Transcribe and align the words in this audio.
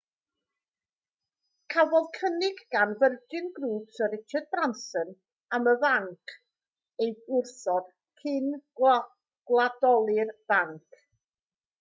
cafodd 1.73 2.07
cynnig 2.19 2.61
gan 2.75 2.95
virgin 3.03 3.51
group 3.57 3.93
syr 3.97 4.09
richard 4.13 4.47
branson 4.55 5.13
am 5.59 5.69
y 5.75 5.75
banc 5.85 6.35
ei 7.07 7.13
wrthod 7.37 7.93
cyn 8.23 8.49
gwladoli'r 8.83 10.35
banc 10.53 11.01